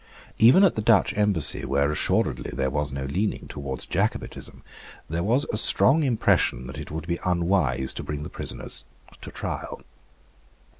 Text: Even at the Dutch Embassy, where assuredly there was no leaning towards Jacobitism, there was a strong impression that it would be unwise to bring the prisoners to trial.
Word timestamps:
Even 0.39 0.63
at 0.63 0.73
the 0.73 0.81
Dutch 0.81 1.15
Embassy, 1.15 1.63
where 1.63 1.91
assuredly 1.91 2.49
there 2.55 2.71
was 2.71 2.91
no 2.91 3.05
leaning 3.05 3.47
towards 3.47 3.85
Jacobitism, 3.85 4.63
there 5.07 5.21
was 5.21 5.45
a 5.53 5.57
strong 5.57 6.01
impression 6.01 6.65
that 6.65 6.79
it 6.79 6.89
would 6.89 7.05
be 7.05 7.19
unwise 7.23 7.93
to 7.93 8.01
bring 8.03 8.23
the 8.23 8.29
prisoners 8.31 8.83
to 9.21 9.29
trial. 9.29 9.83